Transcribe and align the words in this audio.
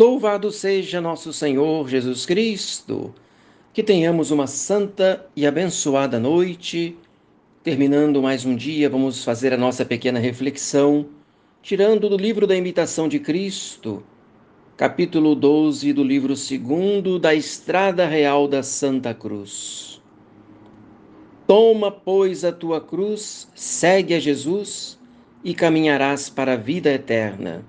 Louvado 0.00 0.50
seja 0.50 0.98
nosso 0.98 1.30
Senhor 1.30 1.86
Jesus 1.86 2.24
Cristo. 2.24 3.14
Que 3.70 3.82
tenhamos 3.82 4.30
uma 4.30 4.46
santa 4.46 5.26
e 5.36 5.46
abençoada 5.46 6.18
noite. 6.18 6.96
Terminando 7.62 8.22
mais 8.22 8.46
um 8.46 8.56
dia, 8.56 8.88
vamos 8.88 9.22
fazer 9.22 9.52
a 9.52 9.58
nossa 9.58 9.84
pequena 9.84 10.18
reflexão, 10.18 11.06
tirando 11.60 12.08
do 12.08 12.16
livro 12.16 12.46
da 12.46 12.56
Imitação 12.56 13.08
de 13.08 13.18
Cristo, 13.18 14.02
capítulo 14.74 15.34
12 15.34 15.92
do 15.92 16.02
livro 16.02 16.32
2 16.32 17.20
da 17.20 17.34
Estrada 17.34 18.06
Real 18.06 18.48
da 18.48 18.62
Santa 18.62 19.12
Cruz. 19.12 20.00
Toma, 21.46 21.92
pois, 21.92 22.42
a 22.42 22.52
tua 22.52 22.80
cruz, 22.80 23.50
segue 23.54 24.14
a 24.14 24.18
Jesus 24.18 24.98
e 25.44 25.52
caminharás 25.52 26.30
para 26.30 26.54
a 26.54 26.56
vida 26.56 26.90
eterna. 26.90 27.66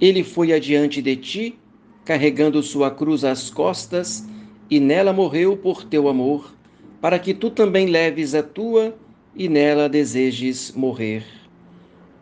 Ele 0.00 0.22
foi 0.22 0.52
adiante 0.52 1.00
de 1.00 1.16
ti, 1.16 1.58
carregando 2.04 2.62
sua 2.62 2.90
cruz 2.90 3.24
às 3.24 3.50
costas, 3.50 4.26
e 4.70 4.78
nela 4.78 5.12
morreu 5.12 5.56
por 5.56 5.84
teu 5.84 6.08
amor, 6.08 6.54
para 7.00 7.18
que 7.18 7.32
tu 7.32 7.50
também 7.50 7.86
leves 7.86 8.34
a 8.34 8.42
tua 8.42 8.96
e 9.34 9.48
nela 9.48 9.88
desejes 9.88 10.72
morrer. 10.72 11.24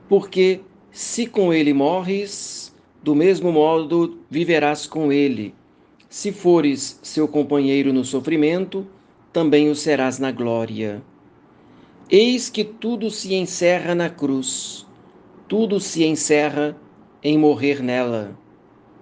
Porque 0.08 0.60
se 0.90 1.26
com 1.26 1.52
ele 1.52 1.72
morres, 1.72 2.74
do 3.02 3.14
mesmo 3.14 3.50
modo 3.50 4.18
viverás 4.30 4.86
com 4.86 5.12
ele. 5.12 5.54
Se 6.08 6.30
fores 6.30 6.98
seu 7.02 7.26
companheiro 7.26 7.92
no 7.92 8.04
sofrimento, 8.04 8.86
também 9.32 9.68
o 9.68 9.74
serás 9.74 10.18
na 10.18 10.30
glória. 10.30 11.02
Eis 12.08 12.48
que 12.48 12.62
tudo 12.62 13.10
se 13.10 13.34
encerra 13.34 13.94
na 13.94 14.08
cruz, 14.08 14.86
tudo 15.48 15.80
se 15.80 16.04
encerra 16.04 16.76
em 17.24 17.38
morrer 17.38 17.82
nela. 17.82 18.38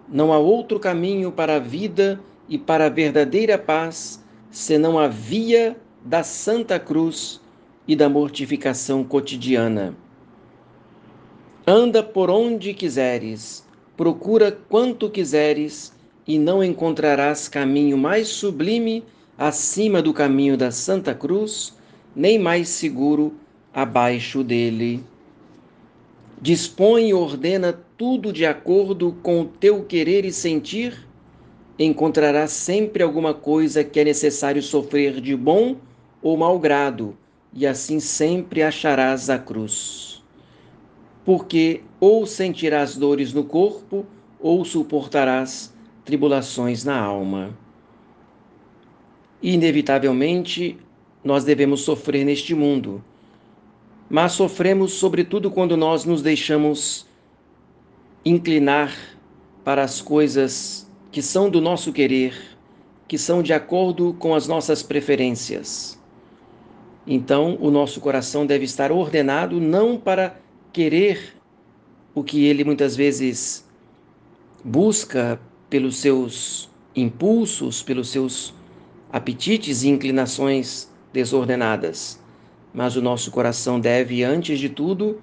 Não 0.08 0.32
há 0.32 0.38
outro 0.38 0.78
caminho 0.78 1.32
para 1.32 1.56
a 1.56 1.58
vida 1.58 2.20
e 2.48 2.56
para 2.56 2.86
a 2.86 2.88
verdadeira 2.88 3.58
paz 3.58 4.22
senão 4.50 4.98
a 4.98 5.08
via 5.08 5.76
da 6.04 6.22
Santa 6.22 6.78
Cruz 6.78 7.40
e 7.88 7.96
da 7.96 8.08
mortificação 8.08 9.02
cotidiana. 9.02 9.96
Anda 11.66 12.02
por 12.02 12.30
onde 12.30 12.74
quiseres, 12.74 13.66
procura 13.96 14.52
quanto 14.68 15.08
quiseres, 15.08 15.92
e 16.26 16.38
não 16.38 16.62
encontrarás 16.62 17.48
caminho 17.48 17.98
mais 17.98 18.28
sublime 18.28 19.04
acima 19.36 20.00
do 20.00 20.12
caminho 20.12 20.56
da 20.56 20.70
Santa 20.70 21.14
Cruz, 21.14 21.76
nem 22.14 22.38
mais 22.38 22.68
seguro 22.68 23.34
abaixo 23.72 24.44
dele. 24.44 25.02
Dispõe 26.42 27.10
e 27.10 27.14
ordena 27.14 27.72
tudo 27.96 28.32
de 28.32 28.44
acordo 28.44 29.16
com 29.22 29.42
o 29.42 29.44
teu 29.44 29.84
querer 29.84 30.24
e 30.24 30.32
sentir, 30.32 31.06
encontrarás 31.78 32.50
sempre 32.50 33.00
alguma 33.00 33.32
coisa 33.32 33.84
que 33.84 34.00
é 34.00 34.04
necessário 34.04 34.60
sofrer 34.60 35.20
de 35.20 35.36
bom 35.36 35.76
ou 36.20 36.36
mau 36.36 36.58
grado, 36.58 37.16
e 37.54 37.64
assim 37.64 38.00
sempre 38.00 38.60
acharás 38.60 39.30
a 39.30 39.38
cruz. 39.38 40.20
Porque 41.24 41.82
ou 42.00 42.26
sentirás 42.26 42.96
dores 42.96 43.32
no 43.32 43.44
corpo, 43.44 44.04
ou 44.40 44.64
suportarás 44.64 45.72
tribulações 46.04 46.82
na 46.82 46.98
alma. 46.98 47.56
Inevitavelmente, 49.40 50.76
nós 51.22 51.44
devemos 51.44 51.82
sofrer 51.82 52.24
neste 52.24 52.52
mundo, 52.52 53.00
mas 54.12 54.32
sofremos 54.32 54.92
sobretudo 54.92 55.50
quando 55.50 55.74
nós 55.74 56.04
nos 56.04 56.20
deixamos 56.20 57.06
inclinar 58.22 58.94
para 59.64 59.82
as 59.82 60.02
coisas 60.02 60.86
que 61.10 61.22
são 61.22 61.48
do 61.48 61.62
nosso 61.62 61.94
querer, 61.94 62.58
que 63.08 63.16
são 63.16 63.42
de 63.42 63.54
acordo 63.54 64.12
com 64.18 64.34
as 64.34 64.46
nossas 64.46 64.82
preferências. 64.82 65.98
Então, 67.06 67.56
o 67.58 67.70
nosso 67.70 68.02
coração 68.02 68.44
deve 68.44 68.66
estar 68.66 68.92
ordenado 68.92 69.58
não 69.58 69.96
para 69.96 70.36
querer 70.74 71.34
o 72.14 72.22
que 72.22 72.44
ele 72.44 72.64
muitas 72.64 72.94
vezes 72.94 73.66
busca 74.62 75.40
pelos 75.70 75.96
seus 75.96 76.68
impulsos, 76.94 77.82
pelos 77.82 78.10
seus 78.10 78.52
apetites 79.10 79.84
e 79.84 79.88
inclinações 79.88 80.92
desordenadas, 81.14 82.21
mas 82.72 82.96
o 82.96 83.02
nosso 83.02 83.30
coração 83.30 83.78
deve, 83.78 84.22
antes 84.24 84.58
de 84.58 84.68
tudo, 84.68 85.20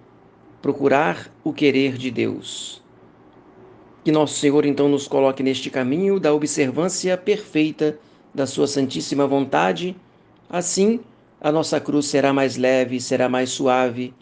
procurar 0.62 1.32
o 1.44 1.52
querer 1.52 1.98
de 1.98 2.12
Deus. 2.12 2.82
Que 4.04 4.12
nosso 4.12 4.36
Senhor 4.36 4.66
então 4.66 4.88
nos 4.88 5.08
coloque 5.08 5.44
neste 5.44 5.70
caminho 5.70 6.20
da 6.20 6.34
observância 6.34 7.18
perfeita 7.18 7.98
da 8.34 8.46
Sua 8.46 8.68
Santíssima 8.68 9.26
Vontade. 9.28 9.96
Assim, 10.50 11.00
a 11.42 11.52
nossa 11.52 11.80
cruz 11.80 12.06
será 12.06 12.32
mais 12.32 12.58
leve, 12.58 13.00
será 13.00 13.28
mais 13.28 13.50
suave 13.50 14.14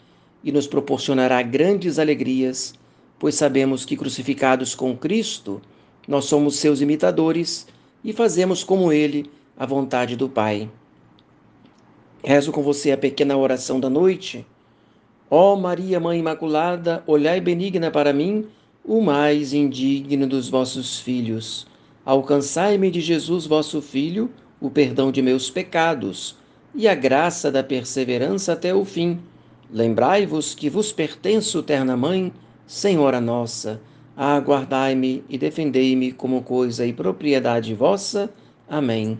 e 0.42 0.52
nos 0.52 0.66
proporcionará 0.66 1.42
grandes 1.42 1.98
alegrias, 1.98 2.74
pois 3.18 3.34
sabemos 3.34 3.84
que 3.84 3.96
crucificados 3.96 4.74
com 4.74 4.96
Cristo, 4.96 5.60
nós 6.06 6.24
somos 6.24 6.56
seus 6.56 6.80
imitadores 6.80 7.66
e 8.02 8.12
fazemos 8.12 8.64
como 8.64 8.92
Ele 8.92 9.30
a 9.56 9.66
vontade 9.66 10.16
do 10.16 10.28
Pai. 10.28 10.70
Rezo 12.22 12.50
com 12.50 12.62
você 12.62 12.90
a 12.90 12.98
pequena 12.98 13.36
oração 13.36 13.78
da 13.78 13.88
noite. 13.88 14.44
Ó 15.30 15.54
Maria, 15.56 16.00
Mãe 16.00 16.18
Imaculada, 16.18 17.02
olhai 17.06 17.40
benigna 17.40 17.90
para 17.90 18.12
mim 18.12 18.46
o 18.84 19.00
mais 19.00 19.52
indigno 19.52 20.26
dos 20.26 20.48
vossos 20.48 20.98
filhos. 20.98 21.66
Alcançai-me 22.04 22.90
de 22.90 23.00
Jesus, 23.00 23.46
vosso 23.46 23.82
Filho, 23.82 24.30
o 24.60 24.70
perdão 24.70 25.12
de 25.12 25.20
meus 25.20 25.50
pecados 25.50 26.36
e 26.74 26.88
a 26.88 26.94
graça 26.94 27.52
da 27.52 27.62
perseverança 27.62 28.54
até 28.54 28.74
o 28.74 28.84
fim. 28.84 29.20
Lembrai-vos 29.70 30.54
que 30.54 30.70
vos 30.70 30.90
pertenço, 30.90 31.62
terna 31.62 31.96
Mãe, 31.96 32.32
Senhora 32.66 33.20
nossa. 33.20 33.80
Aguardai-me 34.16 35.22
e 35.28 35.38
defendei-me 35.38 36.10
como 36.10 36.42
coisa 36.42 36.84
e 36.86 36.92
propriedade 36.92 37.74
vossa. 37.74 38.30
Amém. 38.68 39.18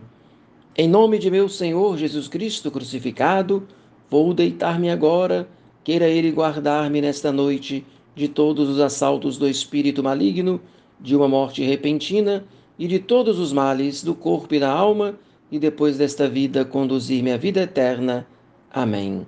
Em 0.81 0.87
nome 0.87 1.19
de 1.19 1.29
meu 1.29 1.49
Senhor 1.49 1.97
Jesus 1.97 2.29
Cristo 2.29 2.71
crucificado, 2.71 3.67
vou 4.09 4.33
deitar-me 4.33 4.89
agora, 4.89 5.45
queira 5.83 6.07
Ele 6.07 6.31
guardar-me 6.31 7.01
nesta 7.01 7.33
noite 7.33 7.85
de 8.15 8.29
todos 8.29 8.69
os 8.69 8.79
assaltos 8.79 9.37
do 9.37 9.45
espírito 9.45 10.01
maligno, 10.01 10.61
de 10.97 11.17
uma 11.17 11.27
morte 11.27 11.61
repentina 11.65 12.45
e 12.77 12.87
de 12.87 12.97
todos 12.97 13.39
os 13.39 13.51
males 13.51 14.01
do 14.01 14.15
corpo 14.15 14.55
e 14.55 14.59
da 14.61 14.71
alma, 14.71 15.19
e 15.51 15.59
depois 15.59 15.97
desta 15.97 16.29
vida 16.29 16.63
conduzir-me 16.63 17.33
à 17.33 17.35
vida 17.35 17.63
eterna. 17.63 18.25
Amém. 18.71 19.27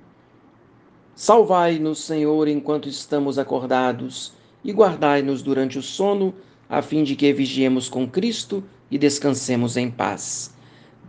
Salvai-nos, 1.13 1.99
Senhor, 1.99 2.47
enquanto 2.47 2.87
estamos 2.87 3.37
acordados, 3.37 4.31
e 4.63 4.71
guardai-nos 4.71 5.41
durante 5.41 5.77
o 5.77 5.81
sono, 5.81 6.33
a 6.69 6.81
fim 6.81 7.03
de 7.03 7.13
que 7.13 7.33
vigiemos 7.33 7.89
com 7.89 8.07
Cristo 8.07 8.63
e 8.89 8.97
descansemos 8.97 9.75
em 9.75 9.91
paz. 9.91 10.60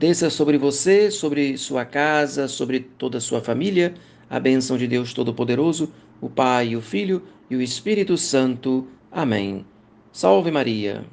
Desça 0.03 0.29
sobre 0.31 0.59
você, 0.59 1.13
sobre 1.13 1.57
sua 1.57 1.85
casa, 1.85 2.49
sobre 2.49 2.81
toda 2.81 3.19
a 3.19 3.21
sua 3.21 3.41
família, 3.41 3.95
a 4.29 4.41
bênção 4.41 4.77
de 4.77 4.89
Deus 4.89 5.15
Todo-Poderoso, 5.15 5.93
o 6.21 6.29
Pai, 6.29 6.75
o 6.75 6.81
Filho 6.81 7.23
e 7.49 7.55
o 7.55 7.63
Espírito 7.63 8.19
Santo. 8.19 8.89
Amém. 9.13 9.65
Salve 10.11 10.51
Maria. 10.51 11.05